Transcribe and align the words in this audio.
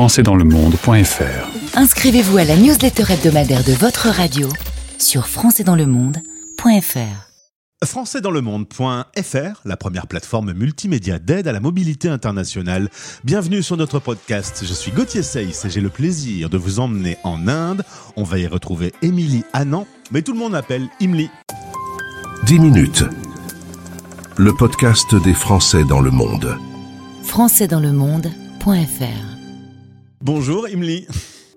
françaisdanslemonde.fr. 0.00 1.76
Inscrivez-vous 1.76 2.38
à 2.38 2.44
la 2.44 2.56
newsletter 2.56 3.12
hebdomadaire 3.12 3.62
de 3.62 3.74
votre 3.74 4.08
radio 4.08 4.48
sur 4.98 5.26
françaisdanslemonde.fr. 5.26 7.28
Françaisdanslemonde.fr, 7.84 9.60
la 9.66 9.76
première 9.76 10.06
plateforme 10.06 10.54
multimédia 10.54 11.18
d'aide 11.18 11.48
à 11.48 11.52
la 11.52 11.60
mobilité 11.60 12.08
internationale. 12.08 12.88
Bienvenue 13.24 13.62
sur 13.62 13.76
notre 13.76 13.98
podcast. 13.98 14.64
Je 14.66 14.72
suis 14.72 14.90
Gauthier 14.90 15.22
Seyss 15.22 15.66
et 15.66 15.70
j'ai 15.70 15.82
le 15.82 15.90
plaisir 15.90 16.48
de 16.48 16.56
vous 16.56 16.80
emmener 16.80 17.18
en 17.22 17.46
Inde. 17.46 17.84
On 18.16 18.22
va 18.22 18.38
y 18.38 18.46
retrouver 18.46 18.94
Émilie 19.02 19.44
Anand, 19.52 19.86
mais 20.12 20.22
tout 20.22 20.32
le 20.32 20.38
monde 20.38 20.52
m'appelle 20.52 20.88
Imli. 21.00 21.28
10 22.46 22.58
minutes. 22.58 23.04
Le 24.38 24.54
podcast 24.54 25.14
des 25.14 25.34
Français 25.34 25.84
dans 25.84 26.00
le 26.00 26.10
monde. 26.10 26.56
françaisdanslemonde.fr. 27.22 29.39
Bonjour 30.22 30.68
Imli. 30.68 31.06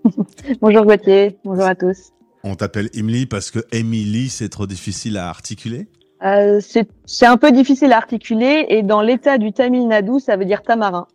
Bonjour 0.62 0.86
Gauthier, 0.86 1.38
bonjour 1.44 1.66
à 1.66 1.76
tous. 1.76 2.14
On 2.46 2.56
t'appelle 2.56 2.90
Imli 2.94 3.26
parce 3.26 3.52
que 3.52 3.60
Émilie, 3.74 4.30
c'est 4.30 4.48
trop 4.48 4.68
difficile 4.68 5.18
à 5.18 5.28
articuler 5.28 5.88
Euh, 6.24 6.62
c'est 6.62 7.26
un 7.26 7.36
peu 7.36 7.52
difficile 7.52 7.92
à 7.92 7.98
articuler 7.98 8.66
et 8.70 8.82
dans 8.82 9.02
l'état 9.02 9.38
du 9.38 9.52
Tamil 9.52 9.88
Nadu, 9.88 10.22
ça 10.22 10.38
veut 10.38 10.46
dire 10.46 10.62
tamarin. 10.62 11.08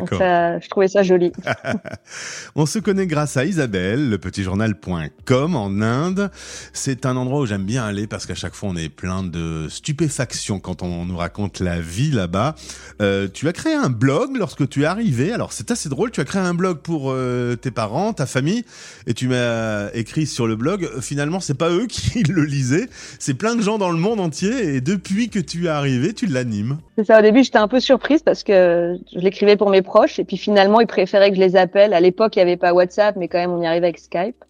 D'accord. 0.00 0.18
ça, 0.18 0.58
je 0.60 0.68
trouvais 0.68 0.88
ça 0.88 1.02
joli. 1.02 1.32
On 2.56 2.66
se 2.66 2.78
connaît 2.78 3.06
grâce 3.06 3.36
à 3.36 3.44
Isabelle, 3.44 4.08
le 4.08 4.18
petitjournal.com 4.18 5.56
en 5.56 5.80
Inde. 5.80 6.30
C'est 6.72 7.06
un 7.06 7.16
endroit 7.16 7.40
où 7.40 7.46
j'aime 7.46 7.64
bien 7.64 7.84
aller 7.84 8.06
parce 8.06 8.26
qu'à 8.26 8.34
chaque 8.34 8.54
fois 8.54 8.70
on 8.70 8.76
est 8.76 8.88
plein 8.88 9.22
de 9.22 9.66
stupéfaction 9.68 10.60
quand 10.60 10.82
on 10.82 11.04
nous 11.04 11.16
raconte 11.16 11.60
la 11.60 11.80
vie 11.80 12.10
là-bas. 12.10 12.54
Euh, 13.00 13.28
tu 13.32 13.48
as 13.48 13.52
créé 13.52 13.74
un 13.74 13.90
blog 13.90 14.36
lorsque 14.36 14.68
tu 14.68 14.82
es 14.82 14.86
arrivé. 14.86 15.32
Alors 15.32 15.52
c'est 15.52 15.70
assez 15.70 15.88
drôle, 15.88 16.10
tu 16.10 16.20
as 16.20 16.24
créé 16.24 16.42
un 16.42 16.54
blog 16.54 16.78
pour 16.78 17.10
euh, 17.10 17.56
tes 17.56 17.70
parents, 17.70 18.12
ta 18.12 18.26
famille, 18.26 18.64
et 19.06 19.14
tu 19.14 19.28
m'as 19.28 19.90
écrit 19.94 20.26
sur 20.26 20.46
le 20.46 20.56
blog. 20.56 20.84
euh, 20.84 21.00
Finalement 21.00 21.40
c'est 21.40 21.58
pas 21.58 21.70
eux 21.70 21.86
qui 21.88 22.22
le 22.22 22.44
lisaient, 22.44 22.88
c'est 23.18 23.34
plein 23.34 23.56
de 23.56 23.62
gens 23.62 23.78
dans 23.78 23.90
le 23.90 23.98
monde 23.98 24.20
entier. 24.20 24.74
Et 24.76 24.80
depuis 24.80 25.28
que 25.28 25.38
tu 25.38 25.66
es 25.66 25.68
arrivé, 25.68 26.12
tu 26.14 26.26
l'animes. 26.26 26.78
C'est 26.96 27.04
ça. 27.06 27.18
Au 27.18 27.22
début, 27.22 27.42
j'étais 27.42 27.58
un 27.58 27.68
peu 27.68 27.80
surprise 27.80 28.22
parce 28.22 28.42
que 28.42 28.96
je 29.14 29.18
l'écrivais 29.18 29.56
pour 29.56 29.70
mes 29.70 29.81
proches 29.82 30.18
et 30.18 30.24
puis 30.24 30.36
finalement, 30.36 30.80
ils 30.80 30.86
préféraient 30.86 31.30
que 31.30 31.36
je 31.36 31.40
les 31.40 31.56
appelle. 31.56 31.94
À 31.94 32.00
l'époque, 32.00 32.36
il 32.36 32.38
n'y 32.40 32.42
avait 32.42 32.56
pas 32.56 32.72
WhatsApp, 32.72 33.16
mais 33.16 33.28
quand 33.28 33.38
même, 33.38 33.52
on 33.52 33.60
y 33.60 33.66
arrivait 33.66 33.86
avec 33.86 33.98
Skype. 33.98 34.44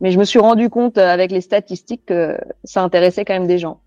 Mais 0.00 0.10
je 0.10 0.18
me 0.18 0.24
suis 0.24 0.38
rendu 0.38 0.68
compte 0.68 0.98
euh, 0.98 1.08
avec 1.08 1.30
les 1.30 1.40
statistiques 1.40 2.06
que 2.06 2.36
ça 2.64 2.82
intéressait 2.82 3.24
quand 3.24 3.34
même 3.34 3.46
des 3.46 3.58
gens. 3.58 3.80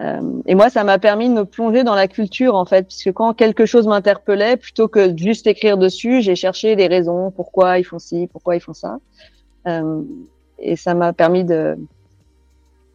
Euh, 0.00 0.40
et 0.46 0.54
moi, 0.54 0.70
ça 0.70 0.84
m'a 0.84 0.98
permis 0.98 1.28
de 1.28 1.34
me 1.34 1.44
plonger 1.44 1.84
dans 1.84 1.94
la 1.94 2.08
culture 2.08 2.56
en 2.56 2.64
fait, 2.64 2.86
puisque 2.86 3.12
quand 3.12 3.32
quelque 3.32 3.64
chose 3.64 3.86
m'interpellait, 3.86 4.56
plutôt 4.56 4.88
que 4.88 5.16
juste 5.16 5.46
écrire 5.46 5.78
dessus, 5.78 6.20
j'ai 6.20 6.34
cherché 6.34 6.74
des 6.76 6.88
raisons, 6.88 7.30
pourquoi 7.30 7.78
ils 7.78 7.84
font 7.84 7.98
ci, 7.98 8.28
pourquoi 8.32 8.56
ils 8.56 8.60
font 8.60 8.74
ça. 8.74 8.98
Euh, 9.68 10.02
et 10.58 10.76
ça 10.76 10.94
m'a 10.94 11.12
permis 11.12 11.44
de 11.44 11.76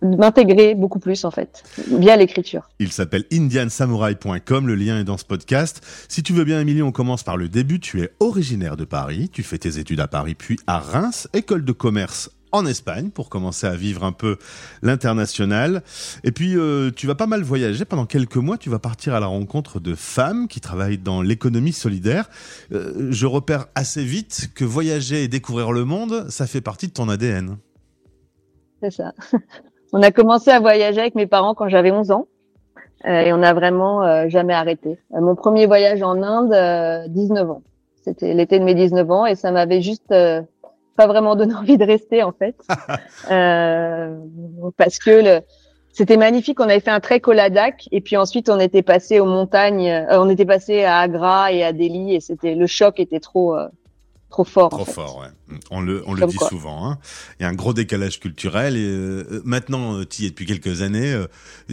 m'intégrer 0.02 0.76
beaucoup 0.76 1.00
plus 1.00 1.26
en 1.26 1.32
fait, 1.32 1.64
via 1.92 2.16
l'écriture. 2.16 2.70
Il 2.80 2.92
s'appelle 2.92 3.26
indiansamurai.com, 3.32 4.68
le 4.68 4.76
lien 4.76 5.00
est 5.00 5.04
dans 5.04 5.18
ce 5.18 5.26
podcast. 5.26 5.82
Si 6.08 6.24
tu 6.24 6.34
veux 6.34 6.44
bien, 6.44 6.62
Émilie, 6.62 6.82
on 6.82 6.92
commence 6.92 7.24
par 7.24 7.38
le 7.38 7.50
début. 7.50 7.80
Tu 7.80 8.02
es 8.02 8.12
originaire 8.20 8.78
de 8.78 8.86
Paris, 8.86 9.30
tu 9.32 9.44
fais 9.44 9.58
tes 9.58 9.78
études 9.78 10.00
à 10.00 10.08
Paris, 10.08 10.36
puis 10.36 10.58
à 10.68 10.80
Reims, 10.80 11.28
école 11.34 11.66
de 11.66 11.72
commerce 11.72 12.30
en 12.52 12.66
Espagne 12.66 13.10
pour 13.10 13.30
commencer 13.30 13.68
à 13.68 13.76
vivre 13.76 14.04
un 14.04 14.12
peu 14.12 14.38
l'international. 14.82 15.84
Et 16.24 16.32
puis, 16.32 16.58
euh, 16.58 16.92
tu 16.92 17.08
vas 17.08 17.16
pas 17.16 17.28
mal 17.28 17.44
voyager. 17.44 17.86
Pendant 17.86 18.06
quelques 18.06 18.38
mois, 18.38 18.58
tu 18.58 18.70
vas 18.70 18.80
partir 18.80 19.14
à 19.14 19.20
la 19.20 19.28
rencontre 19.28 19.80
de 19.80 19.96
femmes 19.96 20.48
qui 20.48 20.60
travaillent 20.60 20.98
dans 20.98 21.22
l'économie 21.22 21.74
solidaire. 21.74 22.30
Euh, 22.72 23.10
je 23.12 23.26
repère 23.26 23.68
assez 23.76 24.04
vite 24.04 24.50
que 24.56 24.66
voyager 24.66 25.24
et 25.24 25.28
découvrir 25.28 25.72
le 25.72 25.86
monde, 25.86 26.30
ça 26.30 26.48
fait 26.48 26.62
partie 26.62 26.88
de 26.88 26.94
ton 26.94 27.10
ADN. 27.10 27.58
C'est 28.82 28.92
ça. 28.92 29.14
On 29.94 30.02
a 30.02 30.12
commencé 30.12 30.52
à 30.52 30.60
voyager 30.60 31.00
avec 31.00 31.16
mes 31.16 31.28
parents 31.28 31.56
quand 31.56 31.68
j'avais 31.70 31.92
11 31.92 32.12
ans 32.12 32.28
euh, 33.06 33.22
et 33.22 33.34
on 33.34 33.38
n'a 33.38 33.54
vraiment 33.54 34.04
euh, 34.04 34.28
jamais 34.28 34.54
arrêté. 34.54 35.00
Euh, 35.14 35.22
mon 35.22 35.36
premier 35.36 35.66
voyage 35.66 36.04
en 36.04 36.22
Inde, 36.22 36.54
euh, 36.54 37.08
19 37.08 37.50
ans. 37.50 37.62
C'était 38.04 38.34
l'été 38.34 38.60
de 38.60 38.64
mes 38.64 38.76
19 38.76 39.10
ans 39.12 39.26
et 39.26 39.36
ça 39.36 39.52
m'avait 39.52 39.82
juste 39.82 40.12
euh, 40.12 40.42
pas 40.96 41.08
vraiment 41.08 41.36
donné 41.36 41.54
envie 41.62 41.78
de 41.78 41.86
rester 41.86 42.24
en 42.24 42.32
fait. 42.32 42.56
Euh, 43.32 44.18
parce 44.78 44.98
que 44.98 45.12
le, 45.12 45.42
c'était 45.92 46.18
magnifique. 46.18 46.60
On 46.60 46.64
avait 46.64 46.80
fait 46.80 46.90
un 46.90 47.00
trek 47.00 47.22
au 47.28 47.34
Ladakh 47.34 47.88
et 47.92 48.02
puis 48.02 48.18
ensuite 48.18 48.50
on 48.50 48.60
était 48.60 48.82
passé 48.82 49.20
aux 49.20 49.26
montagnes. 49.26 49.88
euh, 49.88 50.20
on 50.20 50.30
était 50.30 50.46
passé 50.46 50.84
à 50.84 51.00
Agra 51.00 51.52
et 51.52 51.64
à 51.64 51.74
Delhi 51.74 52.16
et 52.16 52.20
c'était 52.20 52.56
le 52.56 52.66
choc 52.66 53.00
était 53.00 53.20
trop 53.20 53.56
euh, 53.56 53.68
trop 54.30 54.44
fort. 54.44 54.66
en 54.66 54.70
Trop 54.70 54.86
fait. 54.86 54.92
fort, 54.94 55.18
ouais. 55.20 55.58
On 55.72 55.82
le, 55.82 56.04
on 56.08 56.14
le 56.14 56.26
dit 56.28 56.36
quoi. 56.36 56.48
souvent. 56.50 56.86
Hein. 56.90 56.98
Il 57.40 57.44
y 57.44 57.46
a 57.46 57.50
un 57.50 57.54
gros 57.54 57.74
décalage 57.74 58.20
culturel. 58.20 58.76
Et 58.78 58.86
euh, 58.88 59.42
maintenant, 59.44 60.04
tu 60.06 60.22
y 60.24 60.26
es 60.26 60.30
depuis 60.30 60.46
quelques 60.46 60.82
années. 60.82 61.12
euh, 61.14 61.28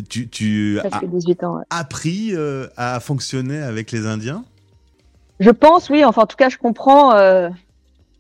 tu, 0.09 0.29
tu 0.29 0.79
as 0.81 0.89
Presque 0.89 1.07
18 1.07 1.45
ans. 1.45 1.57
ouais. 1.59 1.65
appris 1.71 2.31
euh, 2.35 2.67
à 2.77 2.99
fonctionner 3.01 3.59
avec 3.59 3.93
les 3.93 4.07
Indiens? 4.07 4.45
Je 5.41 5.51
pense, 5.51 5.91
oui. 5.91 6.05
Enfin, 6.05 6.23
en 6.23 6.27
tout 6.27 6.37
cas, 6.37 6.49
je 6.49 6.57
comprends. 6.59 7.13
euh, 7.15 7.51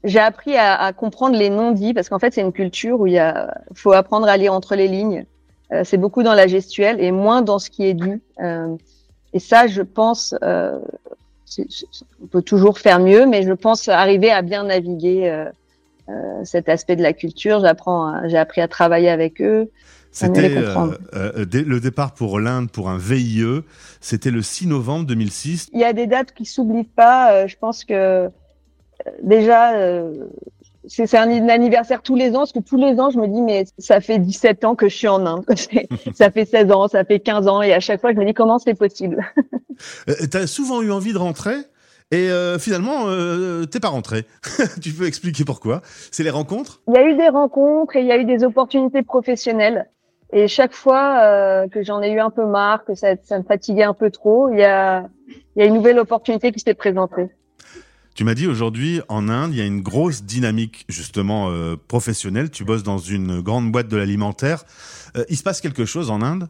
j'ai 0.04 0.20
appris 0.20 0.54
à, 0.56 0.74
à 0.76 0.92
comprendre 0.92 1.36
les 1.36 1.50
non-dits 1.50 1.94
parce 1.94 2.08
qu'en 2.08 2.18
fait, 2.18 2.32
c'est 2.34 2.42
une 2.42 2.53
culture 2.53 3.00
où 3.00 3.06
il 3.06 3.14
y 3.14 3.18
a, 3.18 3.53
faut 3.74 3.92
apprendre 3.92 4.28
à 4.28 4.36
lire 4.36 4.53
entre 4.53 4.76
les 4.76 4.86
lignes. 4.86 5.24
Euh, 5.72 5.82
c'est 5.84 5.97
beaucoup 5.97 6.22
dans 6.22 6.34
la 6.34 6.47
gestuelle 6.47 7.00
et 7.00 7.10
moins 7.10 7.42
dans 7.42 7.58
ce 7.58 7.70
qui 7.70 7.84
est 7.86 7.94
dit. 7.94 8.20
Euh, 8.41 8.76
et 9.32 9.41
ça, 9.41 9.66
je 9.66 9.82
pense, 9.82 10.32
euh, 10.44 10.78
on 12.23 12.27
peut 12.27 12.43
toujours 12.43 12.79
faire 12.79 12.99
mieux, 12.99 13.27
mais 13.27 13.43
je 13.43 13.53
pense 13.53 13.89
arriver 13.89 14.31
à 14.31 14.43
bien 14.43 14.65
naviguer 14.65 15.29
euh, 15.29 15.45
euh, 16.09 16.45
cet 16.45 16.69
aspect 16.69 16.97
de 16.97 17.03
la 17.03 17.12
culture. 17.12 17.61
J'apprends, 17.61 18.29
j'ai 18.29 18.39
appris 18.39 18.61
à 18.61 18.69
travailler 18.69 19.09
avec 19.09 19.41
eux. 19.41 19.71
C'était 20.11 20.57
euh, 20.57 20.97
le 21.12 21.79
départ 21.79 22.15
pour 22.15 22.41
l'Inde 22.41 22.71
pour 22.71 22.89
un 22.89 22.97
VIE. 22.97 23.62
C'était 24.01 24.31
le 24.31 24.41
6 24.41 24.69
novembre 24.69 25.07
2006. 25.07 25.69
Il 25.75 25.81
y 25.81 25.84
a 25.84 25.93
des 25.93 26.07
dates 26.07 26.33
qui 26.33 26.47
s'oublient 26.47 26.84
pas. 26.84 27.47
je 27.47 27.57
pense 27.57 27.84
que 27.84 28.31
déjà, 29.23 29.75
euh, 29.75 30.27
c'est 30.87 31.17
un 31.17 31.49
anniversaire 31.49 32.03
tous 32.03 32.15
les 32.15 32.31
ans, 32.31 32.41
parce 32.41 32.53
que 32.53 32.61
tous 32.61 32.77
les 32.77 32.99
ans, 33.01 33.11
je 33.11 33.19
me 33.19 33.27
dis, 33.27 33.43
mais 33.43 33.65
ça 33.78 34.01
fait 34.01 34.19
17 34.19 34.65
ans 34.65 34.75
que 34.75 34.89
je 34.89 34.95
suis 34.95 35.09
en 35.09 35.25
Inde. 35.27 35.45
ça 36.15 36.31
fait 36.31 36.45
16 36.45 36.71
ans, 36.71 36.89
ça 36.89 37.05
fait 37.05 37.21
15 37.21 37.49
ans, 37.49 37.63
et 37.63 37.73
à 37.73 37.81
chaque 37.81 38.01
fois, 38.01 38.13
je 38.13 38.19
me 38.19 38.25
dis, 38.25 38.34
comment 38.34 38.59
c'est 38.59 38.75
possible? 38.75 39.25
T'as 40.31 40.47
souvent 40.47 40.82
eu 40.82 40.91
envie 40.91 41.12
de 41.12 41.19
rentrer 41.19 41.56
et 42.12 42.31
euh, 42.31 42.59
finalement, 42.59 43.06
euh, 43.06 43.64
t'es 43.64 43.81
pas 43.81 43.88
rentré. 43.88 44.26
tu 44.81 44.92
peux 44.92 45.06
expliquer 45.06 45.44
pourquoi 45.44 45.82
C'est 46.12 46.22
les 46.22 46.31
rencontres? 46.31 46.81
Il 46.87 46.94
y 46.94 46.98
a 46.98 47.09
eu 47.09 47.16
des 47.16 47.28
rencontres 47.28 47.97
et 47.97 48.00
il 48.00 48.06
y 48.06 48.12
a 48.12 48.19
eu 48.19 48.25
des 48.25 48.44
opportunités 48.44 49.03
professionnelles. 49.03 49.91
Et 50.32 50.48
chaque 50.48 50.72
fois 50.72 51.20
euh, 51.20 51.69
que 51.69 51.82
j'en 51.82 52.03
ai 52.03 52.10
eu 52.10 52.20
un 52.20 52.31
peu 52.31 52.47
marre, 52.47 52.84
que 52.84 52.94
ça, 52.94 53.15
ça 53.22 53.38
me 53.38 53.44
fatiguait 53.44 53.84
un 53.84 53.94
peu 53.94 54.10
trop, 54.10 54.50
il 54.53 54.59
y 54.59 54.65
a, 54.65 55.09
il 55.28 55.60
y 55.60 55.62
a 55.62 55.66
une 55.66 55.75
nouvelle 55.75 55.98
opportunité 55.98 56.53
qui 56.53 56.60
s'est 56.60 56.75
présentée. 56.75 57.28
Tu 58.16 58.25
m'as 58.25 58.34
dit 58.34 58.47
aujourd'hui 58.47 59.03
en 59.09 59.28
Inde, 59.28 59.53
il 59.53 59.59
y 59.59 59.60
a 59.60 59.66
une 59.66 59.82
grosse 59.82 60.25
dynamique 60.25 60.86
justement 60.88 61.50
euh, 61.50 61.76
professionnelle. 61.76 62.50
Tu 62.50 62.65
bosses 62.65 62.82
dans 62.82 62.97
une 62.97 63.42
grande 63.42 63.70
boîte 63.70 63.88
de 63.88 63.97
l'alimentaire. 63.98 64.65
Euh, 65.19 65.25
il 65.28 65.36
se 65.36 65.42
passe 65.42 65.60
quelque 65.60 65.84
chose 65.84 66.10
en 66.10 66.22
Inde? 66.22 66.48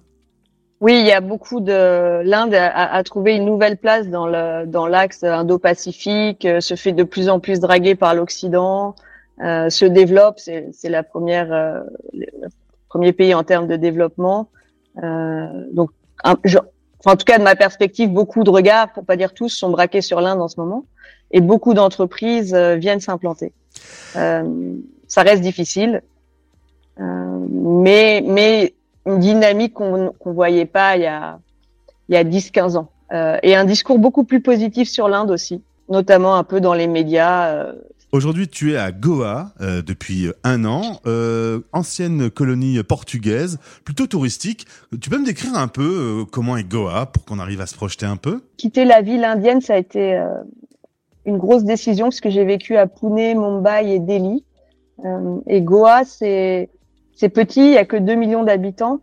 Oui, 0.80 1.00
il 1.00 1.06
y 1.06 1.12
a 1.12 1.22
beaucoup 1.22 1.60
de 1.60 2.20
l'Inde 2.22 2.54
a, 2.54 2.68
a- 2.94 3.02
trouvé 3.02 3.34
une 3.36 3.46
nouvelle 3.46 3.78
place 3.78 4.08
dans 4.08 4.26
le 4.26 4.66
dans 4.66 4.86
l'axe 4.86 5.24
Indo-Pacifique, 5.24 6.44
euh, 6.44 6.60
se 6.60 6.74
fait 6.74 6.92
de 6.92 7.02
plus 7.02 7.30
en 7.30 7.40
plus 7.40 7.60
draguer 7.60 7.94
par 7.94 8.14
l'Occident, 8.14 8.94
euh, 9.42 9.70
se 9.70 9.86
développe. 9.86 10.38
C'est 10.38 10.88
la 10.90 11.02
première 11.02 11.50
euh, 11.50 11.80
le 12.12 12.26
premier 12.90 13.12
pays 13.14 13.32
en 13.34 13.42
termes 13.42 13.66
de 13.66 13.76
développement. 13.76 14.48
Euh, 15.02 15.46
donc, 15.72 15.90
en 16.24 16.36
tout 17.16 17.24
cas 17.24 17.38
de 17.38 17.42
ma 17.44 17.56
perspective, 17.56 18.10
beaucoup 18.10 18.44
de 18.44 18.50
regards, 18.50 18.92
pour 18.92 19.04
pas 19.06 19.16
dire 19.16 19.32
tous, 19.32 19.48
sont 19.48 19.70
braqués 19.70 20.02
sur 20.02 20.20
l'Inde 20.20 20.42
en 20.42 20.48
ce 20.48 20.60
moment, 20.60 20.84
et 21.30 21.40
beaucoup 21.40 21.72
d'entreprises 21.72 22.52
euh, 22.54 22.76
viennent 22.76 23.00
s'implanter. 23.00 23.52
Euh, 24.16 24.74
ça 25.08 25.22
reste 25.22 25.40
difficile, 25.42 26.02
mais 26.98 28.22
mais 28.26 28.74
une 29.06 29.18
dynamique 29.18 29.74
qu'on 29.74 30.12
qu'on 30.18 30.32
voyait 30.32 30.66
pas 30.66 30.96
il 30.96 31.02
y 31.02 31.06
a 31.06 31.38
il 32.08 32.14
y 32.14 32.18
a 32.18 32.24
10-15 32.24 32.76
ans. 32.76 32.88
Euh, 33.12 33.38
et 33.42 33.54
un 33.56 33.64
discours 33.64 33.98
beaucoup 33.98 34.24
plus 34.24 34.40
positif 34.40 34.88
sur 34.88 35.08
l'Inde 35.08 35.30
aussi, 35.30 35.62
notamment 35.88 36.34
un 36.36 36.44
peu 36.44 36.60
dans 36.60 36.74
les 36.74 36.86
médias. 36.88 37.48
euh, 37.48 37.72
Aujourd'hui, 38.12 38.48
tu 38.48 38.72
es 38.72 38.76
à 38.76 38.92
Goa 38.92 39.52
euh, 39.60 39.82
depuis 39.82 40.30
un 40.44 40.64
an, 40.64 41.00
euh, 41.06 41.60
ancienne 41.72 42.30
colonie 42.30 42.82
portugaise, 42.84 43.58
plutôt 43.84 44.06
touristique. 44.06 44.66
Tu 45.00 45.10
peux 45.10 45.18
me 45.18 45.26
décrire 45.26 45.54
un 45.56 45.68
peu 45.68 45.82
euh, 46.22 46.24
comment 46.24 46.56
est 46.56 46.64
Goa 46.64 47.06
pour 47.06 47.24
qu'on 47.24 47.38
arrive 47.38 47.60
à 47.60 47.66
se 47.66 47.74
projeter 47.74 48.06
un 48.06 48.16
peu? 48.16 48.42
Quitter 48.56 48.84
la 48.84 49.02
ville 49.02 49.24
indienne, 49.24 49.60
ça 49.60 49.74
a 49.74 49.78
été 49.78 50.14
euh, 50.16 50.28
une 51.26 51.36
grosse 51.36 51.64
décision 51.64 52.06
parce 52.06 52.20
que 52.20 52.30
j'ai 52.30 52.44
vécu 52.44 52.76
à 52.76 52.86
Pune, 52.86 53.38
Mumbai 53.38 53.90
et 53.92 53.98
Delhi. 53.98 54.44
Euh, 55.04 55.36
et 55.46 55.60
Goa, 55.60 56.04
c'est 56.04 56.70
c'est 57.16 57.30
petit, 57.30 57.66
il 57.66 57.72
y 57.72 57.78
a 57.78 57.84
que 57.84 57.96
2 57.96 58.14
millions 58.14 58.44
d'habitants 58.44 59.00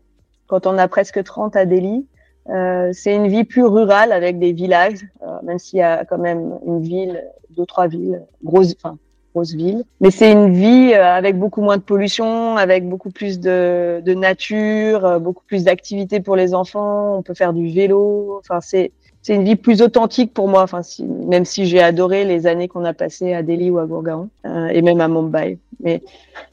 quand 0.48 0.68
on 0.68 0.78
a 0.78 0.88
presque 0.88 1.22
30 1.24 1.56
à 1.56 1.66
Delhi. 1.66 2.08
Euh, 2.50 2.92
c'est 2.94 3.16
une 3.16 3.28
vie 3.28 3.44
plus 3.44 3.66
rurale 3.66 4.12
avec 4.12 4.38
des 4.38 4.54
villages, 4.54 5.00
euh, 5.24 5.40
même 5.44 5.60
s'il 5.60 5.80
y 5.80 5.82
a 5.82 6.06
quand 6.06 6.18
même 6.18 6.60
une 6.66 6.82
ville, 6.82 7.24
deux 7.52 7.66
trois 7.66 7.88
villes, 7.88 8.22
grosses, 8.44 8.76
enfin 8.76 8.98
grosses 9.34 9.54
villes. 9.54 9.84
Mais 10.00 10.12
c'est 10.12 10.32
une 10.32 10.54
vie 10.54 10.94
euh, 10.94 11.04
avec 11.04 11.38
beaucoup 11.38 11.62
moins 11.62 11.78
de 11.78 11.82
pollution, 11.82 12.56
avec 12.58 12.88
beaucoup 12.88 13.12
plus 13.12 13.40
de, 13.40 14.02
de 14.06 14.14
nature, 14.14 15.06
euh, 15.06 15.20
beaucoup 15.20 15.44
plus 15.46 15.64
d'activités 15.64 16.20
pour 16.20 16.36
les 16.36 16.54
enfants. 16.54 17.18
On 17.18 17.24
peut 17.24 17.34
faire 17.34 17.54
du 17.54 17.70
vélo. 17.70 18.38
Enfin, 18.40 18.62
c'est 18.62 18.92
c'est 19.24 19.36
une 19.36 19.46
vie 19.46 19.56
plus 19.56 19.82
authentique 19.82 20.34
pour 20.34 20.50
moi. 20.50 20.62
Enfin, 20.62 20.84
si, 20.84 21.04
même 21.06 21.46
si 21.46 21.66
j'ai 21.66 21.82
adoré 21.82 22.26
les 22.26 22.46
années 22.46 22.68
qu'on 22.68 22.84
a 22.84 22.94
passées 22.94 23.34
à 23.34 23.42
Delhi 23.42 23.72
ou 23.72 23.80
à 23.80 23.88
Gurgaon 23.88 24.30
euh, 24.46 24.68
et 24.68 24.82
même 24.82 25.00
à 25.02 25.08
Mumbai, 25.08 25.58
mais 25.80 26.04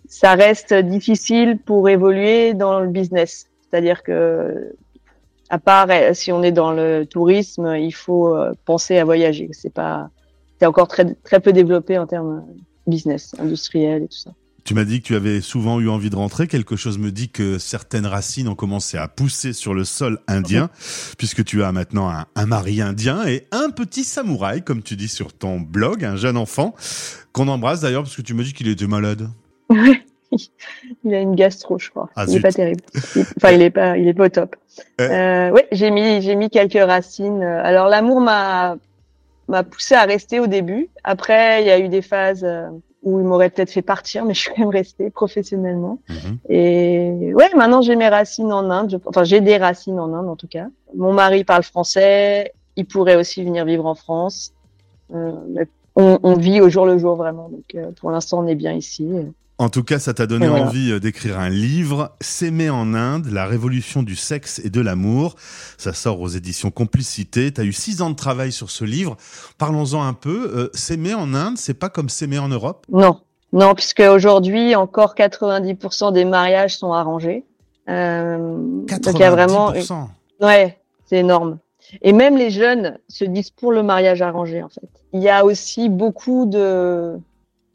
ça 0.08 0.34
reste 0.34 0.72
difficile 0.72 1.58
pour 1.58 1.88
évoluer 1.88 2.54
dans 2.54 2.80
le 2.80 2.86
business. 2.86 3.48
C'est-à-dire 3.68 4.02
que 4.04 4.72
à 5.50 5.58
part 5.58 5.88
euh, 5.90 6.14
si 6.14 6.30
on 6.30 6.44
est 6.44 6.52
dans 6.52 6.72
le 6.72 7.04
tourisme, 7.04 7.74
il 7.76 7.92
faut 7.92 8.34
euh, 8.36 8.52
penser 8.64 8.98
à 8.98 9.04
voyager. 9.04 9.50
C'est 9.52 9.74
pas, 9.74 10.08
c'est 10.58 10.66
encore 10.66 10.86
très 10.86 11.14
très 11.24 11.40
peu 11.40 11.52
développé 11.52 11.98
en 11.98 12.06
termes 12.06 12.46
business, 12.86 13.34
industriel 13.40 14.04
et 14.04 14.08
tout 14.08 14.18
ça. 14.18 14.30
Tu 14.64 14.74
m'as 14.74 14.84
dit 14.84 15.00
que 15.00 15.06
tu 15.06 15.14
avais 15.16 15.40
souvent 15.40 15.80
eu 15.80 15.88
envie 15.88 16.10
de 16.10 16.16
rentrer. 16.16 16.46
Quelque 16.46 16.76
chose 16.76 16.98
me 16.98 17.10
dit 17.10 17.28
que 17.30 17.58
certaines 17.58 18.06
racines 18.06 18.46
ont 18.48 18.54
commencé 18.54 18.98
à 18.98 19.08
pousser 19.08 19.52
sur 19.52 19.74
le 19.74 19.84
sol 19.84 20.20
indien, 20.28 20.70
puisque 21.18 21.44
tu 21.44 21.62
as 21.62 21.72
maintenant 21.72 22.08
un, 22.10 22.26
un 22.36 22.46
mari 22.46 22.80
indien 22.80 23.26
et 23.26 23.46
un 23.52 23.70
petit 23.70 24.04
samouraï, 24.04 24.62
comme 24.62 24.82
tu 24.82 24.96
dis 24.96 25.08
sur 25.08 25.32
ton 25.32 25.58
blog, 25.60 26.04
un 26.04 26.16
jeune 26.16 26.36
enfant 26.36 26.74
qu'on 27.32 27.48
embrasse 27.48 27.80
d'ailleurs, 27.80 28.02
parce 28.02 28.16
que 28.16 28.22
tu 28.22 28.34
me 28.34 28.44
dis 28.44 28.52
qu'il 28.52 28.68
était 28.68 28.86
malade. 28.86 29.28
il 31.04 31.14
a 31.14 31.20
une 31.20 31.34
gastro, 31.34 31.78
je 31.78 31.90
crois. 31.90 32.08
Ah, 32.16 32.24
il 32.26 32.30
est 32.30 32.32
zut. 32.34 32.42
pas 32.42 32.52
terrible. 32.52 32.82
Il- 33.16 33.24
Enfin, 33.36 33.50
il 33.52 33.62
est 33.62 33.70
pas, 33.70 33.96
il 33.98 34.06
est 34.08 34.14
pas 34.14 34.26
au 34.26 34.28
top. 34.28 34.56
Euh. 35.00 35.08
Euh, 35.08 35.50
ouais, 35.50 35.66
j'ai 35.72 35.90
mis, 35.90 36.22
j'ai 36.22 36.36
mis 36.36 36.50
quelques 36.50 36.74
racines. 36.84 37.42
Alors 37.42 37.88
l'amour 37.88 38.20
m'a, 38.20 38.76
m'a 39.48 39.62
poussé 39.64 39.94
à 39.94 40.04
rester 40.04 40.38
au 40.38 40.46
début. 40.46 40.88
Après, 41.04 41.62
il 41.62 41.66
y 41.66 41.70
a 41.70 41.78
eu 41.80 41.88
des 41.88 42.02
phases 42.02 42.44
euh, 42.44 42.68
où 43.02 43.18
il 43.20 43.24
m'aurait 43.26 43.50
peut-être 43.50 43.70
fait 43.70 43.82
partir, 43.82 44.24
mais 44.24 44.34
je 44.34 44.40
suis 44.40 44.50
quand 44.50 44.58
même 44.60 44.68
restée 44.68 45.10
professionnellement. 45.10 45.98
Mhm. 46.08 46.38
Et 46.48 47.32
ouais, 47.34 47.48
maintenant 47.56 47.80
j'ai 47.82 47.96
mes 47.96 48.08
racines 48.08 48.52
en 48.52 48.70
Inde. 48.70 48.90
Je- 48.90 48.96
Enfin, 49.06 49.24
j'ai 49.24 49.40
des 49.40 49.56
racines 49.56 49.98
en 49.98 50.12
Inde 50.12 50.28
en 50.28 50.36
tout 50.36 50.48
cas. 50.48 50.66
Mon 50.94 51.12
mari 51.12 51.44
parle 51.44 51.62
français. 51.62 52.52
Il 52.76 52.86
pourrait 52.86 53.16
aussi 53.16 53.42
venir 53.44 53.64
vivre 53.64 53.86
en 53.86 53.94
France. 53.94 54.52
Euh, 55.14 55.32
mais 55.48 55.66
on, 55.96 56.18
on 56.22 56.34
vit 56.34 56.60
au 56.60 56.68
jour 56.68 56.86
le 56.86 56.98
jour 56.98 57.16
vraiment. 57.16 57.48
Donc 57.48 57.74
euh, 57.74 57.90
pour 58.00 58.10
l'instant, 58.10 58.38
on 58.44 58.46
est 58.46 58.54
bien 58.54 58.72
ici. 58.72 59.08
En 59.60 59.68
tout 59.68 59.84
cas, 59.84 59.98
ça 59.98 60.14
t'a 60.14 60.26
donné 60.26 60.48
voilà. 60.48 60.64
envie 60.64 60.90
euh, 60.90 61.00
d'écrire 61.00 61.38
un 61.38 61.50
livre, 61.50 62.16
S'aimer 62.22 62.70
en 62.70 62.94
Inde, 62.94 63.26
la 63.26 63.44
révolution 63.44 64.02
du 64.02 64.16
sexe 64.16 64.58
et 64.64 64.70
de 64.70 64.80
l'amour. 64.80 65.34
Ça 65.76 65.92
sort 65.92 66.18
aux 66.22 66.28
éditions 66.28 66.70
Complicité. 66.70 67.52
Tu 67.52 67.60
as 67.60 67.64
eu 67.64 67.72
six 67.74 68.00
ans 68.00 68.08
de 68.08 68.16
travail 68.16 68.52
sur 68.52 68.70
ce 68.70 68.86
livre. 68.86 69.18
Parlons-en 69.58 70.02
un 70.02 70.14
peu. 70.14 70.50
Euh, 70.54 70.70
S'aimer 70.72 71.12
en 71.12 71.34
Inde, 71.34 71.58
c'est 71.58 71.74
pas 71.74 71.90
comme 71.90 72.08
s'aimer 72.08 72.38
en 72.38 72.48
Europe? 72.48 72.86
Non, 72.90 73.20
non, 73.52 73.74
puisque 73.74 74.00
aujourd'hui 74.00 74.74
encore 74.76 75.14
90% 75.14 76.14
des 76.14 76.24
mariages 76.24 76.78
sont 76.78 76.94
arrangés. 76.94 77.44
Euh, 77.90 78.38
donc 78.38 79.12
il 79.12 79.20
y 79.20 79.24
a 79.24 79.30
vraiment, 79.30 79.72
90%. 79.72 80.06
ouais, 80.40 80.78
c'est 81.04 81.18
énorme. 81.18 81.58
Et 82.00 82.14
même 82.14 82.38
les 82.38 82.50
jeunes 82.50 82.96
se 83.08 83.26
disent 83.26 83.50
pour 83.50 83.72
le 83.72 83.82
mariage 83.82 84.22
arrangé 84.22 84.62
en 84.62 84.70
fait. 84.70 84.88
Il 85.12 85.20
y 85.20 85.28
a 85.28 85.44
aussi 85.44 85.90
beaucoup 85.90 86.46
de 86.46 87.20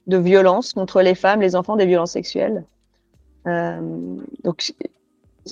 de 0.07 0.17
violences 0.17 0.73
contre 0.73 1.01
les 1.01 1.15
femmes, 1.15 1.41
les 1.41 1.55
enfants, 1.55 1.75
des 1.75 1.85
violences 1.85 2.11
sexuelles. 2.11 2.63
Euh, 3.47 3.79
donc 4.43 4.73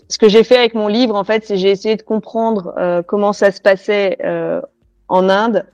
ce 0.10 0.18
que 0.18 0.28
j'ai 0.28 0.44
fait 0.44 0.58
avec 0.58 0.74
mon 0.74 0.88
livre 0.88 1.16
en 1.16 1.24
fait, 1.24 1.46
c'est 1.46 1.58
j'ai 1.58 1.70
essayé 1.70 1.96
de 1.96 2.02
comprendre 2.02 2.74
euh, 2.78 3.02
comment 3.04 3.34
ça 3.34 3.52
se 3.52 3.62
passait 3.62 4.18
euh, 4.24 4.62
en 5.08 5.30
Inde 5.30 5.66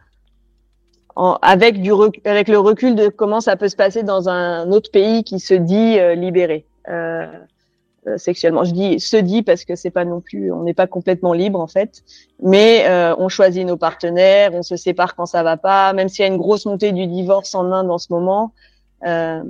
en- 1.15 1.37
avec 1.41 1.81
du 1.81 1.91
avec 2.25 2.47
le 2.49 2.59
recul 2.59 2.95
de 2.95 3.07
comment 3.07 3.41
ça 3.41 3.55
peut 3.55 3.69
se 3.69 3.75
passer 3.75 4.03
dans 4.03 4.27
un 4.29 4.71
autre 4.71 4.91
pays 4.91 5.23
qui 5.23 5.39
se 5.39 5.53
dit 5.53 5.99
euh, 5.99 6.15
libéré 6.15 6.65
euh, 6.89 7.27
euh, 8.07 8.17
sexuellement. 8.17 8.63
Je 8.63 8.73
dis 8.73 8.99
se 8.99 9.17
dit 9.17 9.41
parce 9.41 9.63
que 9.65 9.75
c'est 9.75 9.89
pas 9.91 10.05
non 10.05 10.21
plus, 10.21 10.51
on 10.51 10.63
n'est 10.63 10.73
pas 10.73 10.87
complètement 10.87 11.33
libre 11.33 11.59
en 11.59 11.67
fait, 11.67 12.03
mais 12.41 12.85
euh, 12.87 13.15
on 13.17 13.29
choisit 13.29 13.65
nos 13.65 13.77
partenaires, 13.77 14.51
on 14.53 14.63
se 14.63 14.75
sépare 14.75 15.15
quand 15.15 15.25
ça 15.25 15.43
va 15.43 15.57
pas, 15.57 15.93
même 15.93 16.09
s'il 16.09 16.23
y 16.25 16.27
a 16.27 16.31
une 16.31 16.37
grosse 16.37 16.65
montée 16.65 16.91
du 16.91 17.07
divorce 17.07 17.55
en 17.55 17.71
Inde 17.71 17.89
en 17.89 17.97
ce 17.97 18.07
moment, 18.11 18.51
euh, 19.05 19.43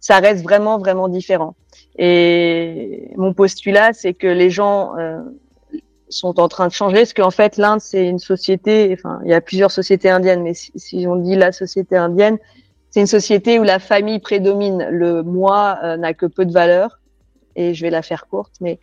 ça 0.00 0.18
reste 0.18 0.42
vraiment 0.42 0.78
vraiment 0.78 1.08
différent. 1.08 1.54
Et 1.98 3.10
mon 3.16 3.34
postulat, 3.34 3.92
c'est 3.92 4.14
que 4.14 4.26
les 4.26 4.50
gens 4.50 4.96
euh, 4.96 5.20
sont 6.08 6.40
en 6.40 6.48
train 6.48 6.68
de 6.68 6.72
changer, 6.72 6.98
parce 6.98 7.14
qu'en 7.14 7.30
fait, 7.30 7.56
l'Inde, 7.56 7.80
c'est 7.80 8.06
une 8.06 8.18
société, 8.18 8.90
enfin, 8.92 9.20
il 9.24 9.30
y 9.30 9.34
a 9.34 9.40
plusieurs 9.40 9.70
sociétés 9.70 10.10
indiennes, 10.10 10.42
mais 10.42 10.54
si, 10.54 11.06
on 11.06 11.16
dit 11.16 11.36
la 11.36 11.52
société 11.52 11.96
indienne, 11.96 12.38
c'est 12.90 13.00
une 13.00 13.06
société 13.06 13.58
où 13.58 13.62
la 13.62 13.78
famille 13.78 14.18
prédomine. 14.18 14.86
Le 14.90 15.22
moi 15.22 15.78
euh, 15.82 15.96
n'a 15.96 16.14
que 16.14 16.26
peu 16.26 16.44
de 16.44 16.52
valeur, 16.52 17.00
et 17.56 17.74
je 17.74 17.82
vais 17.82 17.90
la 17.90 18.02
faire 18.02 18.26
courte, 18.28 18.54
mais 18.60 18.78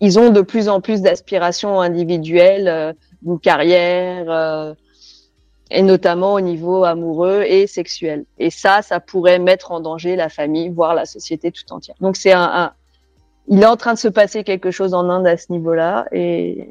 ils 0.00 0.18
ont 0.20 0.30
de 0.30 0.40
plus 0.42 0.68
en 0.68 0.80
plus 0.80 1.02
d'aspirations 1.02 1.80
individuelles, 1.80 2.94
d'une 3.22 3.40
carrière, 3.40 4.76
et 5.70 5.82
notamment 5.82 6.34
au 6.34 6.40
niveau 6.40 6.84
amoureux 6.84 7.42
et 7.46 7.66
sexuel. 7.66 8.24
Et 8.38 8.50
ça, 8.50 8.82
ça 8.82 9.00
pourrait 9.00 9.38
mettre 9.38 9.72
en 9.72 9.80
danger 9.80 10.16
la 10.16 10.28
famille, 10.28 10.68
voire 10.68 10.94
la 10.94 11.04
société 11.04 11.50
tout 11.52 11.70
entière. 11.72 11.96
Donc 12.00 12.16
c'est 12.16 12.32
un, 12.32 12.42
un 12.42 12.72
il 13.48 13.62
est 13.62 13.66
en 13.66 13.76
train 13.76 13.94
de 13.94 13.98
se 13.98 14.08
passer 14.08 14.44
quelque 14.44 14.70
chose 14.70 14.92
en 14.92 15.08
Inde 15.08 15.26
à 15.26 15.36
ce 15.36 15.50
niveau-là 15.50 16.06
et 16.12 16.70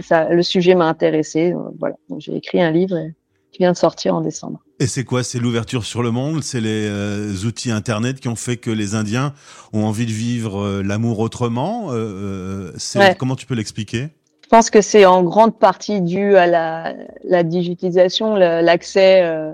ça, 0.00 0.28
le 0.28 0.42
sujet 0.42 0.74
m'a 0.74 0.86
intéressé. 0.86 1.54
Voilà, 1.78 1.96
donc 2.08 2.20
j'ai 2.20 2.34
écrit 2.34 2.60
un 2.60 2.70
livre 2.70 2.96
et- 2.96 3.14
qui 3.52 3.58
vient 3.58 3.72
de 3.72 3.76
sortir 3.76 4.14
en 4.14 4.20
décembre. 4.20 4.60
Et 4.78 4.86
c'est 4.86 5.04
quoi? 5.04 5.24
C'est 5.24 5.40
l'ouverture 5.40 5.84
sur 5.84 6.02
le 6.04 6.12
monde? 6.12 6.42
C'est 6.44 6.60
les 6.60 6.86
euh, 6.88 7.34
outils 7.44 7.72
Internet 7.72 8.20
qui 8.20 8.28
ont 8.28 8.36
fait 8.36 8.56
que 8.56 8.70
les 8.70 8.94
Indiens 8.94 9.34
ont 9.72 9.84
envie 9.84 10.06
de 10.06 10.12
vivre 10.12 10.62
euh, 10.62 10.82
l'amour 10.82 11.18
autrement? 11.18 11.90
Euh, 11.90 11.94
euh, 11.94 12.72
Ouais. 12.96 13.16
Comment 13.18 13.34
tu 13.34 13.46
peux 13.46 13.56
l'expliquer? 13.56 14.10
Pense 14.50 14.68
que 14.70 14.80
c'est 14.80 15.06
en 15.06 15.22
grande 15.22 15.56
partie 15.58 16.00
dû 16.00 16.36
à 16.36 16.46
la, 16.46 16.94
la 17.24 17.42
digitalisation, 17.42 18.34
l'accès 18.34 19.22
euh, 19.22 19.52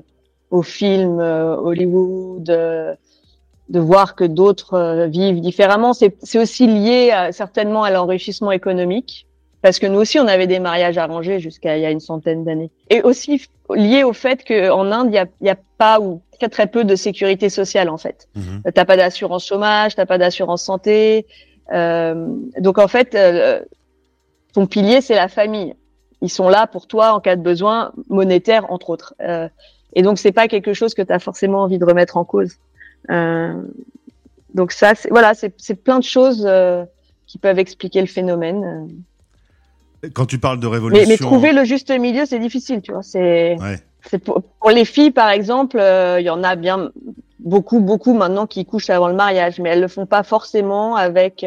aux 0.51 0.63
films 0.63 1.21
euh, 1.21 1.57
Hollywood, 1.57 2.49
euh, 2.51 2.95
de 3.69 3.81
voir 3.81 4.15
que 4.15 4.25
d'autres 4.25 4.75
euh, 4.75 5.07
vivent 5.07 5.41
différemment. 5.41 5.93
C'est 5.93 6.39
aussi 6.39 6.67
lié 6.67 7.11
à- 7.11 7.33
certainement 7.33 7.83
à 7.85 7.91
l'enrichissement 7.91 8.53
économique, 8.53 9.27
parce 9.63 9.79
que 9.81 9.87
nous 9.87 9.99
aussi 9.99 10.19
on 10.21 10.27
avait 10.29 10.47
des 10.47 10.61
mariages 10.61 10.99
arrangés 10.99 11.41
jusqu'à 11.41 11.77
il 11.77 11.83
y 11.83 11.87
a 11.87 11.91
une 11.91 12.01
centaine 12.01 12.45
d'années, 12.45 12.71
et 12.91 13.03
aussi 13.03 13.45
lié 13.75 14.05
au 14.05 14.13
fait 14.13 14.45
qu'en 14.45 14.93
Inde 14.93 15.09
il 15.11 15.15
y 15.15 15.19
a, 15.19 15.27
y 15.41 15.51
a 15.51 15.57
pas 15.79 15.99
ou 16.01 16.21
très 16.39 16.49
très 16.49 16.67
peu 16.69 16.85
de 16.85 16.95
sécurité 16.95 17.49
sociale 17.49 17.89
en 17.89 17.99
fait. 17.99 18.29
Euh, 18.67 18.71
T'as 18.73 18.85
pas 18.85 18.97
d'assurance 18.97 19.45
chômage, 19.47 19.97
t'as 19.97 20.07
pas 20.07 20.19
d'assurance 20.19 20.63
santé. 20.63 21.27
Euh, 21.73 22.29
donc 22.61 22.79
en 22.79 22.87
fait, 22.87 23.15
euh, 23.17 23.61
ton 24.57 24.67
pilier 24.67 25.03
c'est 25.03 25.15
la 25.15 25.29
famille. 25.29 25.75
Ils 26.23 26.31
sont 26.31 26.49
là 26.49 26.67
pour 26.67 26.87
toi 26.87 27.13
en 27.13 27.21
cas 27.21 27.37
de 27.37 27.43
besoin 27.43 27.93
monétaire 28.09 28.73
entre 28.73 28.89
autres. 28.89 29.15
Euh, 29.21 29.49
et 29.93 30.01
donc 30.01 30.19
c'est 30.19 30.33
pas 30.33 30.49
quelque 30.49 30.73
chose 30.73 30.95
que 30.95 31.03
tu 31.03 31.13
as 31.13 31.19
forcément 31.19 31.61
envie 31.65 31.79
de 31.79 31.85
remettre 31.85 32.17
en 32.17 32.25
cause. 32.25 32.53
Euh, 33.11 33.53
donc 34.55 34.73
ça, 34.73 34.95
c'est 34.95 35.11
voilà, 35.11 35.35
c'est 35.35 35.75
plein 35.75 35.99
de 35.99 36.05
choses 36.05 36.47
euh, 36.49 36.87
qui 37.27 37.37
peuvent 37.37 37.59
expliquer 37.59 38.01
le 38.01 38.07
phénomène. 38.07 38.89
Quand 40.15 40.25
tu 40.25 40.39
parles 40.39 40.59
de 40.59 40.67
révolution, 40.67 41.07
mais 41.07 41.19
trouver 41.19 41.53
le 41.53 41.65
juste 41.65 41.91
milieu, 41.91 42.25
c'est 42.25 42.39
difficile, 42.39 42.81
tu 42.81 42.93
vois. 42.93 43.03
C'est 43.03 43.59
Ouais. 43.61 44.19
pour, 44.25 44.43
pour 44.43 44.71
les 44.71 44.87
filles, 44.87 45.11
par 45.11 45.29
exemple, 45.29 45.77
il 45.79 46.25
y 46.25 46.31
en 46.31 46.43
a 46.43 46.57
bien 46.57 46.93
beaucoup, 47.41 47.81
beaucoup 47.81 48.15
maintenant 48.15 48.47
qui 48.47 48.65
couchent 48.65 48.89
avant 48.89 49.09
le 49.09 49.15
mariage, 49.15 49.61
mais 49.61 49.69
elles 49.69 49.83
le 49.83 49.89
font 49.89 50.07
pas 50.07 50.23
forcément 50.23 50.97
avec 50.97 51.45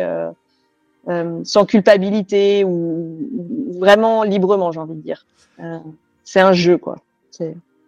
euh, 1.10 1.40
sans 1.44 1.66
culpabilité 1.66 2.64
ou, 2.64 3.18
ou 3.34 3.80
vraiment 3.80 4.24
librement, 4.24 4.72
j'ai 4.72 4.80
envie 4.80 4.96
de 4.96 5.02
dire. 5.02 5.26
Euh, 5.60 5.80
c'est 6.24 6.40
un 6.40 6.54
jeu, 6.54 6.78
quoi. 6.78 6.98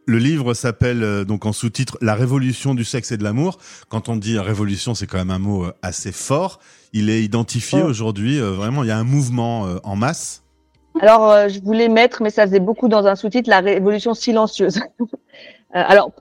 Le 0.07 0.17
livre 0.17 0.53
s'appelle 0.53 1.03
euh, 1.03 1.23
donc 1.23 1.45
en 1.45 1.53
sous-titre 1.53 1.97
La 2.01 2.15
révolution 2.15 2.73
du 2.73 2.83
sexe 2.83 3.11
et 3.11 3.17
de 3.17 3.23
l'amour. 3.23 3.59
Quand 3.89 4.09
on 4.09 4.15
dit 4.15 4.39
révolution, 4.39 4.95
c'est 4.95 5.05
quand 5.05 5.19
même 5.19 5.29
un 5.29 5.39
mot 5.39 5.65
assez 5.81 6.11
fort. 6.11 6.59
Il 6.93 7.09
est 7.09 7.21
identifié 7.21 7.81
Oh. 7.83 7.87
aujourd'hui, 7.87 8.39
vraiment, 8.39 8.83
il 8.83 8.87
y 8.87 8.91
a 8.91 8.97
un 8.97 9.03
mouvement 9.03 9.67
en 9.83 9.95
masse. 9.95 10.43
Alors, 10.99 11.47
je 11.47 11.61
voulais 11.61 11.87
mettre, 11.87 12.21
mais 12.21 12.31
ça 12.31 12.45
faisait 12.45 12.59
beaucoup 12.59 12.87
dans 12.87 13.05
un 13.05 13.15
sous-titre, 13.15 13.49
la 13.49 13.59
révolution 13.59 14.13
silencieuse. 14.13 14.81
Alors, 15.73 16.11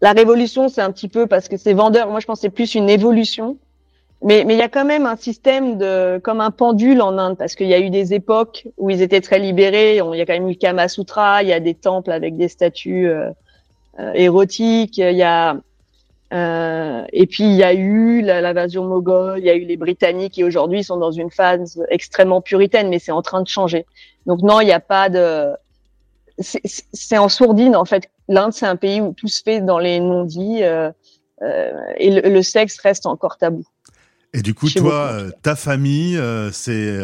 la 0.00 0.12
révolution, 0.12 0.68
c'est 0.68 0.80
un 0.80 0.92
petit 0.92 1.08
peu 1.08 1.26
parce 1.26 1.48
que 1.48 1.56
c'est 1.56 1.72
vendeur. 1.72 2.08
Moi, 2.08 2.20
je 2.20 2.26
c'est 2.34 2.50
plus 2.50 2.74
une 2.74 2.88
évolution. 2.88 3.58
Mais 4.24 4.44
il 4.48 4.56
y 4.56 4.62
a 4.62 4.68
quand 4.68 4.84
même 4.84 5.06
un 5.06 5.16
système 5.16 5.78
de 5.78 6.18
comme 6.18 6.40
un 6.40 6.50
pendule 6.50 7.02
en 7.02 7.18
Inde 7.18 7.36
parce 7.36 7.54
qu'il 7.54 7.68
y 7.68 7.74
a 7.74 7.78
eu 7.78 7.90
des 7.90 8.14
époques 8.14 8.66
où 8.78 8.90
ils 8.90 9.02
étaient 9.02 9.20
très 9.20 9.38
libérés. 9.38 9.96
Il 9.96 10.16
y 10.16 10.20
a 10.20 10.26
quand 10.26 10.32
même 10.32 10.48
eu 10.48 10.52
le 10.52 10.58
Kama 10.58 10.88
Sutra. 10.88 11.42
Il 11.42 11.48
y 11.48 11.52
a 11.52 11.60
des 11.60 11.74
temples 11.74 12.10
avec 12.10 12.36
des 12.36 12.48
statues 12.48 13.08
euh, 13.08 13.30
euh, 14.00 14.12
érotiques. 14.14 14.98
Il 14.98 15.16
y 15.16 15.22
a 15.22 15.56
Euh, 16.34 17.04
et 17.12 17.26
puis 17.26 17.44
il 17.44 17.54
y 17.54 17.62
a 17.62 17.74
eu 17.74 18.20
l'invasion 18.22 18.84
moghole, 18.84 19.38
il 19.38 19.44
y 19.44 19.50
a 19.50 19.54
eu 19.54 19.64
les 19.64 19.76
Britanniques 19.76 20.32
qui 20.32 20.42
aujourd'hui 20.42 20.82
sont 20.82 20.96
dans 20.96 21.12
une 21.12 21.30
phase 21.30 21.80
extrêmement 21.90 22.40
puritaine, 22.40 22.88
mais 22.88 22.98
c'est 22.98 23.12
en 23.12 23.22
train 23.22 23.40
de 23.40 23.48
changer. 23.48 23.86
Donc 24.26 24.42
non, 24.42 24.60
il 24.60 24.64
n'y 24.64 24.72
a 24.72 24.80
pas 24.80 25.08
de, 25.08 25.50
c'est 26.38 27.18
en 27.18 27.28
sourdine 27.28 27.76
en 27.76 27.84
fait. 27.84 28.10
L'Inde 28.28 28.52
c'est 28.52 28.66
un 28.66 28.76
pays 28.76 29.00
où 29.00 29.12
tout 29.12 29.28
se 29.28 29.42
fait 29.42 29.60
dans 29.60 29.78
les 29.78 30.00
non-dits 30.00 30.64
euh, 30.64 30.90
euh, 31.42 31.72
et 31.98 32.10
le, 32.10 32.42
sexe 32.42 32.80
reste 32.80 33.06
encore 33.06 33.36
tabou. 33.36 33.64
Et 34.34 34.42
du 34.42 34.52
coup, 34.52 34.68
toi, 34.68 35.10
euh, 35.12 35.30
ta 35.42 35.54
famille, 35.54 36.18
euh, 36.18 36.50
c'est 36.50 36.98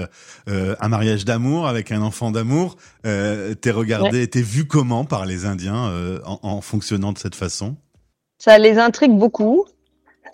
euh, 0.49 0.75
un 0.81 0.89
mariage 0.89 1.25
d'amour 1.25 1.69
avec 1.69 1.93
un 1.93 2.03
enfant 2.03 2.33
d'amour. 2.33 2.77
t'es 3.05 3.71
regardé, 3.71 4.29
t'es 4.29 4.43
vu 4.43 4.67
comment 4.67 5.05
par 5.05 5.25
les 5.27 5.47
Indiens 5.47 5.93
en, 6.25 6.41
en, 6.43 6.61
fonctionnant 6.61 7.13
de 7.13 7.19
cette 7.19 7.37
façon? 7.37 7.77
Ça 8.39 8.59
les 8.59 8.79
intrigue 8.79 9.17
beaucoup. 9.17 9.67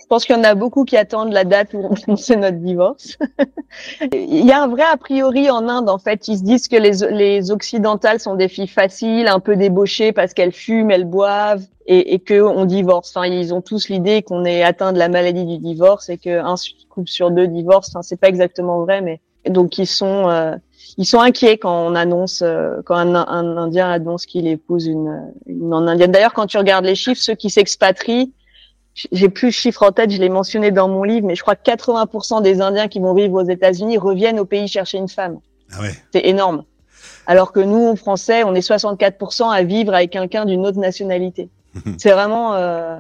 Je 0.07 0.09
pense 0.09 0.25
qu'il 0.25 0.37
y 0.37 0.39
en 0.39 0.45
a 0.45 0.55
beaucoup 0.55 0.85
qui 0.85 0.97
attendent 0.97 1.33
la 1.33 1.43
date 1.43 1.75
où 1.75 1.79
on 1.91 1.95
annoncer 1.95 2.37
notre 2.37 2.59
divorce. 2.59 3.19
Il 4.13 4.47
y 4.47 4.53
a 4.53 4.63
un 4.63 4.69
vrai 4.69 4.85
a 4.85 4.97
priori 4.97 5.51
en 5.51 5.69
Inde, 5.69 5.91
en 5.91 5.99
fait. 5.99 6.29
Ils 6.29 6.39
se 6.39 6.45
disent 6.45 6.69
que 6.69 6.77
les, 6.77 7.05
les 7.11 7.51
occidentales 7.51 8.21
sont 8.21 8.37
des 8.37 8.47
filles 8.47 8.69
faciles, 8.69 9.27
un 9.27 9.41
peu 9.41 9.57
débauchées 9.57 10.13
parce 10.13 10.33
qu'elles 10.33 10.53
fument, 10.53 10.93
elles 10.93 11.07
boivent 11.07 11.65
et, 11.87 12.15
et 12.15 12.21
que 12.21 12.41
on 12.41 12.67
divorce. 12.67 13.11
Enfin, 13.17 13.27
ils 13.27 13.53
ont 13.53 13.61
tous 13.61 13.89
l'idée 13.89 14.23
qu'on 14.23 14.45
est 14.45 14.63
atteint 14.63 14.93
de 14.93 14.99
la 15.01 15.09
maladie 15.09 15.45
du 15.45 15.59
divorce 15.59 16.09
et 16.09 16.19
qu'un 16.19 16.55
couple 16.89 17.09
sur 17.09 17.33
deux 17.33 17.49
divorce. 17.49 17.89
Enfin, 17.89 18.03
c'est 18.03 18.21
pas 18.21 18.29
exactement 18.29 18.83
vrai, 18.83 19.01
mais 19.01 19.21
donc 19.49 19.77
ils 19.77 19.89
sont 19.89 20.29
euh, 20.29 20.55
ils 20.99 21.07
sont 21.07 21.19
inquiets 21.19 21.59
quand 21.59 21.85
on 21.85 21.97
annonce 21.97 22.43
euh, 22.43 22.77
quand 22.85 22.95
un, 22.95 23.13
un, 23.17 23.57
Indien 23.57 23.91
annonce 23.91 24.25
qu'il 24.25 24.47
épouse 24.47 24.87
une, 24.87 25.33
une 25.47 25.69
non 25.69 25.89
indienne. 25.89 26.13
D'ailleurs, 26.13 26.33
quand 26.33 26.47
tu 26.47 26.59
regardes 26.59 26.85
les 26.85 26.95
chiffres, 26.95 27.21
ceux 27.21 27.35
qui 27.35 27.51
s'expatrient 27.51 28.33
j'ai 29.13 29.29
plus 29.29 29.49
le 29.49 29.53
chiffre 29.53 29.83
en 29.83 29.93
tête, 29.93 30.11
je 30.11 30.19
l'ai 30.19 30.31
mentionné 30.31 30.71
dans 30.71 30.89
mon 30.89 31.03
livre, 31.03 31.27
mais 31.27 31.35
je 31.35 31.43
crois 31.43 31.55
que 31.55 31.71
80% 31.71 32.43
des 32.43 32.61
Indiens 32.61 32.89
qui 32.89 32.99
vont 32.99 33.15
vivre 33.15 33.43
aux 33.43 33.49
États-Unis 33.49 33.99
reviennent 33.99 34.41
au 34.41 34.47
pays 34.47 34.69
chercher 34.69 34.99
une 34.99 35.09
femme. 35.09 35.39
Ah 35.73 35.83
ouais. 35.83 35.95
C'est 36.13 36.27
énorme. 36.27 36.65
Alors 37.27 37.53
que 37.53 37.61
nous, 37.61 37.95
Français, 37.97 38.43
on 38.45 38.55
est 38.55 38.67
64% 38.67 39.51
à 39.51 39.63
vivre 39.63 39.93
avec 39.93 40.11
quelqu'un 40.11 40.47
d'une 40.47 40.65
autre 40.67 40.79
nationalité. 40.79 41.51
c'est 41.99 42.13
vraiment, 42.13 42.55
euh, 42.55 42.97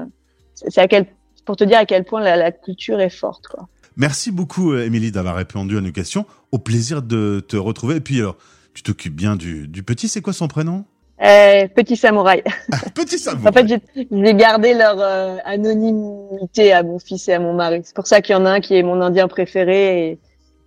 c'est 0.54 0.80
à 0.80 0.88
quel, 0.88 1.06
pour 1.46 1.56
te 1.56 1.64
dire 1.64 1.78
à 1.78 1.86
quel 1.86 2.04
point 2.04 2.20
la, 2.20 2.36
la 2.36 2.52
culture 2.52 3.00
est 3.00 3.08
forte, 3.10 3.46
quoi. 3.48 3.66
Merci 3.96 4.30
beaucoup, 4.30 4.72
euh, 4.72 4.84
Émilie, 4.84 5.10
d'avoir 5.10 5.36
répondu 5.36 5.78
à 5.78 5.80
nos 5.80 5.92
questions. 5.92 6.26
Au 6.52 6.58
plaisir 6.58 7.00
de 7.00 7.40
te 7.40 7.56
retrouver. 7.56 7.96
Et 7.96 8.00
puis, 8.00 8.18
alors, 8.18 8.36
tu 8.74 8.82
t'occupes 8.82 9.14
bien 9.14 9.36
du, 9.36 9.68
du 9.68 9.82
petit. 9.82 10.06
C'est 10.06 10.20
quoi 10.20 10.34
son 10.34 10.48
prénom? 10.48 10.84
Euh, 11.22 11.66
petit 11.68 11.96
samouraï. 11.96 12.42
petit 12.94 13.18
samouraï. 13.18 13.48
en 13.48 13.52
fait, 13.52 13.82
j'ai 13.94 14.34
gardé 14.34 14.74
leur 14.74 14.96
euh, 15.00 15.36
anonymité 15.44 16.72
à 16.72 16.82
mon 16.82 16.98
fils 16.98 17.28
et 17.28 17.32
à 17.32 17.38
mon 17.38 17.54
mari. 17.54 17.80
C'est 17.84 17.96
pour 17.96 18.06
ça 18.06 18.20
qu'il 18.20 18.34
y 18.34 18.36
en 18.36 18.44
a 18.44 18.50
un 18.50 18.60
qui 18.60 18.76
est 18.76 18.82
mon 18.82 19.00
indien 19.00 19.26
préféré 19.26 20.10
et, 20.10 20.18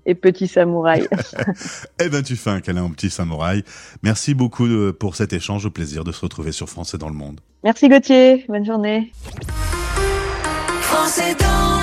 et 0.08 0.15
petit 0.15 0.48
samouraï. 0.48 1.08
eh 2.01 2.10
ben, 2.10 2.24
tu 2.24 2.36
fais 2.36 2.50
un 2.50 2.62
câlin 2.62 2.86
au 2.86 2.89
petit 2.89 3.12
samouraï. 3.12 3.63
Merci 4.01 4.34
beaucoup 4.34 4.65
euh, 4.65 4.91
pour 4.91 5.15
cet 5.15 5.34
échange. 5.34 5.65
Au 5.65 5.72
plaisir 5.72 6.03
de 6.03 6.12
se 6.12 6.22
retrouver 6.22 6.51
sur 6.51 6.68
Français 6.68 6.98
dans 6.98 7.10
le 7.10 7.15
monde. 7.15 7.39
Merci 7.63 7.88
Gauthier. 7.88 8.46
Bonne 8.48 8.65
journée. 8.65 9.12
Français 10.82 11.36
dans 11.36 11.79